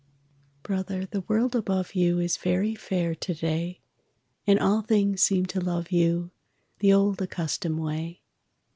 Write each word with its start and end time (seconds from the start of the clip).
_Brother, 0.63 1.05
the 1.05 1.21
world 1.21 1.55
above 1.55 1.93
you 1.93 2.17
Is 2.19 2.35
very 2.35 2.73
fair 2.73 3.13
to 3.13 3.33
day, 3.35 3.81
And 4.47 4.57
all 4.57 4.81
things 4.81 5.21
seem 5.21 5.45
to 5.53 5.59
love 5.61 5.91
you 5.91 6.31
The 6.79 6.91
old 6.91 7.21
accustomed 7.21 7.77
way. 7.77 8.23